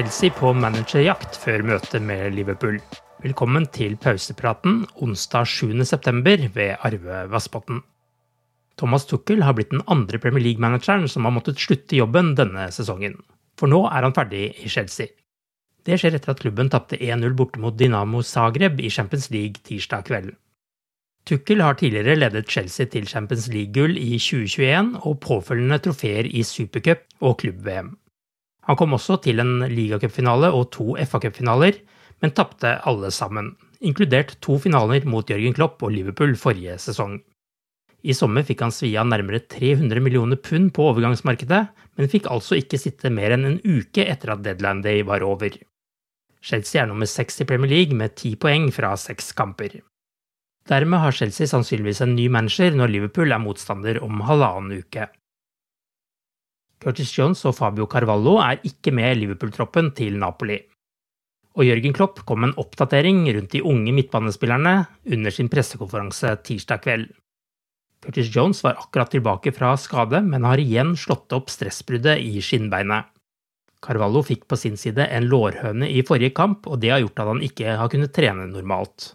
Chelsea 0.00 0.32
på 0.32 0.54
managerjakt 0.56 1.34
før 1.36 1.60
møtet 1.68 2.00
med 2.00 2.32
Liverpool. 2.32 2.78
Velkommen 3.20 3.66
til 3.68 3.98
pausepraten 4.00 4.86
onsdag 5.04 5.44
7.9. 5.44 6.46
ved 6.54 6.70
Arve 6.86 7.18
Vassbotn. 7.28 7.82
Thomas 8.80 9.04
Tuchel 9.10 9.44
har 9.44 9.58
blitt 9.58 9.74
den 9.74 9.84
andre 9.92 10.16
Premier 10.22 10.40
League-manageren 10.46 11.04
som 11.04 11.28
har 11.28 11.34
måttet 11.36 11.60
slutte 11.60 11.98
jobben 11.98 12.32
denne 12.38 12.70
sesongen. 12.72 13.18
For 13.60 13.68
nå 13.68 13.82
er 13.90 14.08
han 14.08 14.16
ferdig 14.16 14.46
i 14.64 14.72
Chelsea. 14.72 15.12
Det 15.84 16.00
skjer 16.00 16.16
etter 16.16 16.32
at 16.32 16.40
klubben 16.46 16.72
tapte 16.72 16.96
1-0 16.96 17.36
borte 17.36 17.60
mot 17.60 17.76
Dinamo 17.76 18.24
Zagreb 18.24 18.80
i 18.80 18.88
Champions 18.88 19.28
League 19.34 19.60
tirsdag 19.68 20.08
kveld. 20.08 20.32
Tuchel 21.28 21.60
har 21.60 21.76
tidligere 21.76 22.16
ledet 22.16 22.48
Chelsea 22.48 22.88
til 22.88 23.04
Champions 23.04 23.52
League-gull 23.52 24.00
i 24.00 24.14
2021 24.16 24.94
og 25.02 25.20
påfølgende 25.28 25.82
trofeer 25.84 26.24
i 26.24 26.40
Supercup 26.40 27.04
og 27.20 27.42
klubb-VM. 27.44 27.98
Han 28.70 28.78
kom 28.78 28.92
også 28.94 29.16
til 29.24 29.42
en 29.42 29.64
ligacupfinale 29.66 30.52
og 30.54 30.68
to 30.76 30.92
FA-cupfinaler, 31.02 31.80
men 32.22 32.34
tapte 32.36 32.76
alle 32.86 33.10
sammen, 33.10 33.56
inkludert 33.82 34.36
to 34.44 34.60
finaler 34.62 35.02
mot 35.10 35.26
Jørgen 35.26 35.56
Klopp 35.56 35.82
og 35.82 35.90
Liverpool 35.90 36.36
forrige 36.38 36.76
sesong. 36.78 37.16
I 38.06 38.14
sommer 38.14 38.46
fikk 38.46 38.62
han 38.62 38.70
svi 38.72 38.92
av 38.96 39.08
nærmere 39.10 39.42
300 39.50 39.98
millioner 40.04 40.38
pund 40.38 40.70
på 40.76 40.86
overgangsmarkedet, 40.92 41.64
men 41.98 42.12
fikk 42.12 42.30
altså 42.30 42.60
ikke 42.60 42.78
sitte 42.78 43.10
mer 43.10 43.34
enn 43.34 43.48
en 43.48 43.58
uke 43.66 44.06
etter 44.06 44.36
at 44.36 44.46
deadline 44.46 44.86
day 44.86 45.02
var 45.08 45.26
over. 45.26 45.58
Chelsea 46.40 46.80
er 46.80 46.88
nummer 46.88 47.10
seks 47.10 47.42
i 47.42 47.48
Premier 47.50 47.74
League 47.74 47.96
med 47.96 48.14
ti 48.16 48.36
poeng 48.38 48.70
fra 48.72 48.94
seks 48.96 49.34
kamper. 49.36 49.80
Dermed 50.70 51.02
har 51.02 51.16
Chelsea 51.16 51.50
sannsynligvis 51.50 52.04
en 52.06 52.14
ny 52.14 52.30
manager 52.30 52.78
når 52.78 52.94
Liverpool 52.94 53.34
er 53.34 53.42
motstander 53.42 53.98
om 54.06 54.22
halvannen 54.30 54.78
uke. 54.78 55.10
Curtis 56.80 57.12
Jones 57.12 57.42
og 57.44 57.58
Fabio 57.58 57.84
Carvalho 57.90 58.38
er 58.40 58.62
ikke 58.64 58.92
med 58.96 59.18
Liverpool-troppen 59.20 59.90
til 59.96 60.16
Napoli. 60.20 60.56
Og 61.58 61.66
Jørgen 61.66 61.92
Klopp 61.92 62.22
kom 62.24 62.40
med 62.40 62.52
en 62.52 62.60
oppdatering 62.62 63.24
rundt 63.36 63.52
de 63.52 63.60
unge 63.66 63.92
midtbanespillerne 63.92 64.74
under 65.04 65.34
sin 65.34 65.50
pressekonferanse 65.52 66.32
tirsdag 66.46 66.80
kveld. 66.86 67.08
Curtis 68.00 68.30
Jones 68.32 68.62
var 68.64 68.78
akkurat 68.80 69.10
tilbake 69.12 69.52
fra 69.52 69.74
skade, 69.76 70.22
men 70.24 70.46
har 70.48 70.62
igjen 70.62 70.94
slått 70.96 71.34
opp 71.36 71.52
stressbruddet 71.52 72.22
i 72.24 72.40
skinnbeinet. 72.40 73.10
Carvalho 73.84 74.22
fikk 74.24 74.46
på 74.48 74.56
sin 74.60 74.78
side 74.80 75.04
en 75.04 75.28
lårhøne 75.28 75.88
i 75.88 76.00
forrige 76.06 76.32
kamp, 76.36 76.64
og 76.68 76.80
det 76.80 76.94
har 76.94 77.02
gjort 77.04 77.20
at 77.20 77.30
han 77.32 77.44
ikke 77.44 77.76
har 77.80 77.92
kunnet 77.92 78.14
trene 78.16 78.48
normalt. 78.48 79.14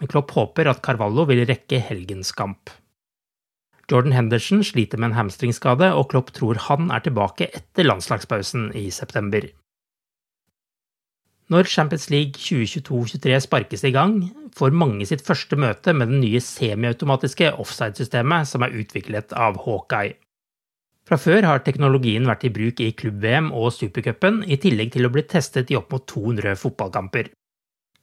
Men 0.00 0.10
Klopp 0.10 0.34
håper 0.34 0.72
at 0.72 0.82
Carvalho 0.82 1.26
vil 1.30 1.44
rekke 1.46 1.78
helgens 1.86 2.34
kamp. 2.34 2.70
Jordan 3.90 4.16
Henderson 4.16 4.64
sliter 4.66 4.98
med 4.98 5.12
en 5.12 5.20
hamstringskade, 5.20 5.92
og 5.94 6.08
Klopp 6.10 6.32
tror 6.34 6.58
han 6.66 6.90
er 6.90 7.04
tilbake 7.04 7.46
etter 7.54 7.86
landslagspausen 7.86 8.72
i 8.74 8.88
september. 8.90 9.46
Når 11.46 11.68
Champions 11.70 12.08
League 12.10 12.34
2022-23 12.42 13.38
sparkes 13.44 13.84
i 13.86 13.92
gang, 13.94 14.16
får 14.56 14.74
mange 14.74 15.06
sitt 15.06 15.22
første 15.22 15.54
møte 15.54 15.94
med 15.94 16.10
det 16.10 16.18
nye 16.24 16.42
semiautomatiske 16.42 17.52
offside-systemet 17.62 18.50
som 18.50 18.66
er 18.66 18.74
utviklet 18.74 19.30
av 19.38 19.60
Hawkeye. 19.62 20.16
Fra 21.06 21.20
før 21.22 21.46
har 21.46 21.62
teknologien 21.62 22.26
vært 22.26 22.48
i 22.48 22.50
bruk 22.50 22.82
i 22.82 22.90
klubb-VM 22.98 23.52
og 23.54 23.70
supercupen, 23.76 24.40
i 24.42 24.58
tillegg 24.58 24.96
til 24.96 25.06
å 25.06 25.12
bli 25.14 25.22
testet 25.30 25.70
i 25.70 25.78
opp 25.78 25.94
mot 25.94 26.02
200 26.10 26.56
fotballkamper. 26.58 27.30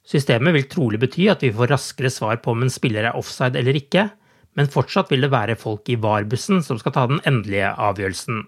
Systemet 0.08 0.56
vil 0.56 0.70
trolig 0.72 1.02
bety 1.02 1.28
at 1.28 1.44
vi 1.44 1.52
får 1.52 1.74
raskere 1.74 2.08
svar 2.12 2.40
på 2.40 2.54
om 2.56 2.64
en 2.64 2.72
spiller 2.72 3.10
er 3.10 3.18
offside 3.20 3.60
eller 3.60 3.76
ikke, 3.76 4.06
men 4.58 4.70
fortsatt 4.70 5.10
vil 5.12 5.24
det 5.24 5.32
være 5.34 5.58
folk 5.58 5.88
i 5.90 5.98
VAR-bussen 6.00 6.62
som 6.62 6.78
skal 6.80 6.94
ta 6.94 7.06
den 7.10 7.22
endelige 7.26 7.72
avgjørelsen. 7.74 8.44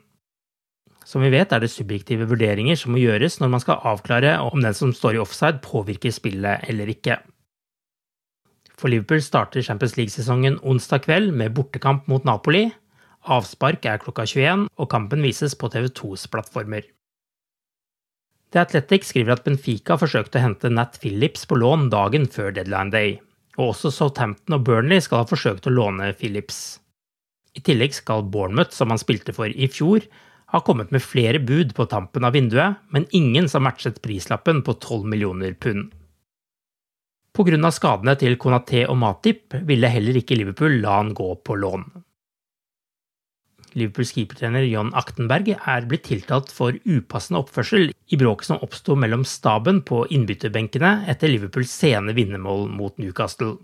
Som 1.07 1.23
vi 1.23 1.31
vet 1.31 1.53
er 1.55 1.63
det 1.63 1.71
subjektive 1.71 2.27
vurderinger 2.27 2.79
som 2.79 2.95
må 2.95 3.03
gjøres 3.03 3.39
når 3.39 3.53
man 3.53 3.63
skal 3.63 3.83
avklare 3.87 4.37
om 4.43 4.63
den 4.63 4.75
som 4.75 4.95
står 4.95 5.19
i 5.19 5.23
offside 5.23 5.63
påvirker 5.63 6.15
spillet 6.15 6.67
eller 6.71 6.91
ikke. 6.91 7.21
For 8.77 8.93
Liverpool 8.93 9.23
starter 9.25 9.65
Champions 9.65 9.95
League-sesongen 9.97 10.59
onsdag 10.67 11.07
kveld 11.07 11.31
med 11.33 11.55
bortekamp 11.57 12.11
mot 12.11 12.27
Napoli. 12.29 12.67
Avspark 13.27 13.87
er 13.89 14.03
klokka 14.03 14.27
21, 14.29 14.67
og 14.77 14.91
kampen 14.93 15.25
vises 15.25 15.57
på 15.59 15.71
TV2s 15.73 16.27
plattformer. 16.31 16.85
The 18.53 18.63
Athletic 18.63 19.09
skriver 19.09 19.35
at 19.35 19.47
Benfica 19.47 19.97
forsøkte 19.99 20.39
å 20.39 20.45
hente 20.45 20.71
Nat 20.71 21.01
Phillips 21.03 21.47
på 21.49 21.59
lån 21.59 21.89
dagen 21.91 22.29
før 22.31 22.53
deadline 22.55 22.93
day, 22.95 23.17
og 23.57 23.73
også 23.73 23.93
Southampton 23.95 24.59
og 24.59 24.65
Burnley 24.69 25.03
skal 25.05 25.23
ha 25.23 25.29
forsøkt 25.29 25.67
å 25.69 25.75
låne 25.75 26.13
Phillips. 26.17 26.79
I 27.57 27.63
tillegg 27.65 27.97
skal 27.97 28.27
Bournemouth, 28.29 28.75
som 28.77 28.93
han 28.93 29.01
spilte 29.01 29.33
for 29.37 29.49
i 29.49 29.69
fjor, 29.73 30.05
ha 30.53 30.61
kommet 30.63 30.93
med 30.95 31.03
flere 31.03 31.41
bud 31.43 31.73
på 31.75 31.89
tampen 31.91 32.25
av 32.25 32.37
vinduet, 32.37 32.83
men 32.95 33.09
ingen 33.17 33.49
som 33.49 33.65
matchet 33.67 34.03
prislappen 34.05 34.63
på 34.63 34.77
12 34.77 35.09
millioner 35.09 35.57
pund. 35.59 35.91
Pga. 37.37 37.71
skadene 37.71 38.15
til 38.17 38.39
Konaté 38.41 38.87
og 38.89 38.97
Matip 38.97 39.57
ville 39.69 39.91
heller 39.93 40.17
ikke 40.17 40.39
Liverpool 40.39 40.79
la 40.81 41.01
han 41.03 41.13
gå 41.15 41.35
på 41.45 41.57
lån. 41.61 41.85
Liverpools 43.75 44.13
keepertrener 44.17 44.65
John 44.69 44.93
Aktenberg 44.97 45.51
er 45.57 45.87
blitt 45.89 46.07
tiltalt 46.09 46.53
for 46.55 46.77
upassende 46.85 47.43
oppførsel 47.43 47.91
i 47.91 48.19
bråket 48.21 48.51
som 48.51 48.63
oppsto 48.65 48.97
mellom 48.99 49.25
staben 49.27 49.83
på 49.87 50.05
innbytterbenkene 50.15 50.93
etter 51.11 51.33
Liverpools 51.33 51.73
sene 51.73 52.15
vinnermål 52.17 52.69
mot 52.73 52.97
Newcastle. 53.03 53.57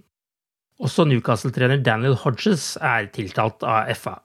Også 0.82 1.06
Newcastle-trener 1.06 1.82
Daniel 1.84 2.16
Hodges 2.24 2.74
er 2.82 3.06
tiltalt 3.14 3.62
av 3.62 3.92
FA. 3.94 4.16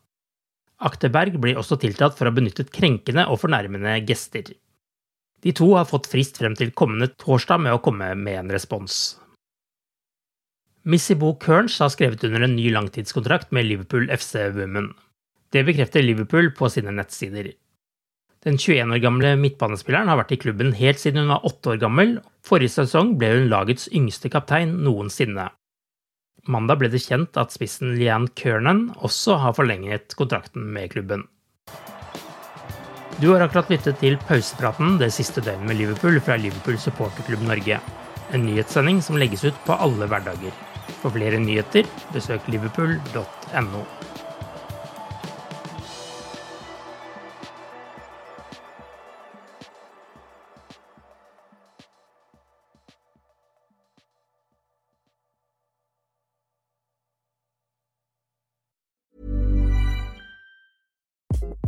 Akterberg 0.87 1.37
blir 1.41 1.57
også 1.57 1.77
tiltalt 1.81 2.17
for 2.17 2.27
å 2.27 2.31
ha 2.31 2.37
benyttet 2.37 2.73
krenkende 2.73 3.25
og 3.29 3.41
fornærmende 3.41 3.95
gester. 4.09 4.51
De 5.45 5.53
to 5.53 5.69
har 5.75 5.87
fått 5.89 6.09
frist 6.09 6.37
frem 6.41 6.57
til 6.57 6.73
kommende 6.73 7.11
torsdag 7.21 7.61
med 7.61 7.77
å 7.77 7.81
komme 7.81 8.09
med 8.17 8.41
en 8.41 8.53
respons. 8.53 9.17
Missy 10.87 11.17
Bo 11.19 11.33
Kearns 11.43 11.77
har 11.83 11.91
skrevet 11.93 12.23
under 12.23 12.45
en 12.45 12.55
ny 12.55 12.69
langtidskontrakt 12.73 13.51
med 13.51 13.67
Liverpool 13.67 14.07
FC 14.13 14.47
Women. 14.55 14.93
Det 15.53 15.63
bekrefter 15.63 16.03
Liverpool 16.03 16.51
på 16.55 16.69
sine 16.69 16.91
nettsider. 16.91 17.53
Den 18.43 18.57
21 18.57 18.93
år 18.93 18.99
gamle 19.01 19.31
midtbanespilleren 19.39 20.11
har 20.11 20.19
vært 20.19 20.33
i 20.35 20.39
klubben 20.41 20.73
helt 20.77 20.99
siden 21.01 21.23
hun 21.23 21.31
var 21.33 21.47
åtte 21.47 21.73
år 21.73 21.79
gammel. 21.81 22.17
Forrige 22.45 22.75
sesong 22.75 23.15
ble 23.19 23.31
hun 23.33 23.47
lagets 23.51 23.87
yngste 23.95 24.31
kaptein 24.31 24.75
noensinne. 24.85 25.49
Mandag 26.47 26.79
ble 26.79 26.91
det 26.93 27.01
kjent 27.03 27.35
at 27.39 27.51
spissen 27.55 27.95
Leanne 27.97 28.31
Kernan 28.39 28.85
også 29.03 29.39
har 29.41 29.55
forlenget 29.57 30.15
kontrakten 30.19 30.69
med 30.75 30.93
klubben. 30.93 31.25
Du 33.17 33.31
har 33.33 33.41
akkurat 33.41 33.71
lyttet 33.73 33.97
til 33.99 34.19
pausepraten 34.29 34.99
det 35.01 35.09
siste 35.15 35.41
døgnet 35.41 35.71
med 35.71 35.79
Liverpool 35.79 36.19
fra 36.21 36.37
Liverpool 36.37 36.77
supporterklubb 36.79 37.47
Norge. 37.49 37.79
En 38.31 38.45
nyhetssending 38.45 39.01
som 39.01 39.17
legges 39.17 39.47
ut 39.47 39.57
på 39.65 39.75
alle 39.75 40.07
hverdager. 40.11 40.53
For 41.01 41.09
flere 41.15 41.39
nyheter, 41.41 41.89
besøk 42.13 42.45
liverpool.no. 42.51 43.83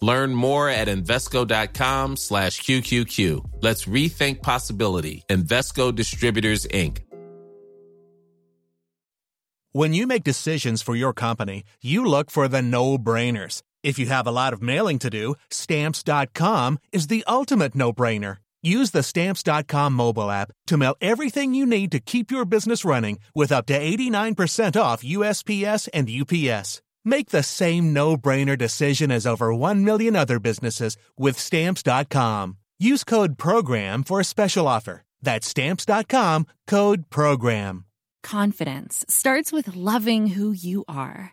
Learn 0.00 0.34
more 0.34 0.68
at 0.68 0.88
Invesco.com 0.88 2.16
slash 2.16 2.60
QQQ. 2.60 3.62
Let's 3.62 3.84
rethink 3.84 4.42
possibility. 4.42 5.24
Invesco 5.28 5.94
Distributors, 5.94 6.66
Inc. 6.66 7.00
When 9.72 9.92
you 9.92 10.06
make 10.06 10.24
decisions 10.24 10.82
for 10.82 10.96
your 10.96 11.12
company, 11.12 11.62
you 11.82 12.04
look 12.04 12.30
for 12.30 12.48
the 12.48 12.62
no-brainers. 12.62 13.62
If 13.82 13.98
you 13.98 14.06
have 14.06 14.26
a 14.26 14.32
lot 14.32 14.52
of 14.52 14.62
mailing 14.62 14.98
to 15.00 15.10
do, 15.10 15.34
Stamps.com 15.50 16.78
is 16.90 17.08
the 17.08 17.22
ultimate 17.28 17.74
no-brainer. 17.74 18.38
Use 18.62 18.90
the 18.90 19.02
Stamps.com 19.02 19.92
mobile 19.92 20.30
app 20.30 20.50
to 20.66 20.76
mail 20.76 20.96
everything 21.00 21.54
you 21.54 21.66
need 21.66 21.92
to 21.92 22.00
keep 22.00 22.30
your 22.30 22.44
business 22.44 22.84
running 22.84 23.18
with 23.34 23.52
up 23.52 23.66
to 23.66 23.78
89% 23.78 24.80
off 24.80 25.02
USPS 25.02 25.88
and 25.94 26.08
UPS. 26.10 26.82
Make 27.08 27.30
the 27.30 27.42
same 27.42 27.94
no-brainer 27.94 28.58
decision 28.58 29.10
as 29.10 29.26
over 29.26 29.54
1 29.54 29.82
million 29.82 30.14
other 30.14 30.38
businesses 30.38 30.98
with 31.16 31.38
Stamps.com. 31.38 32.58
Use 32.78 33.02
code 33.02 33.38
PROGRAM 33.38 34.04
for 34.04 34.20
a 34.20 34.24
special 34.24 34.68
offer. 34.68 35.04
That's 35.22 35.48
Stamps.com, 35.48 36.44
code 36.66 37.08
PROGRAM. 37.08 37.86
Confidence 38.22 39.06
starts 39.08 39.50
with 39.50 39.74
loving 39.74 40.26
who 40.26 40.52
you 40.52 40.84
are. 40.86 41.32